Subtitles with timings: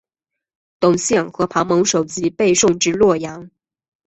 [0.79, 3.51] 董宪和庞萌首级被送至洛阳。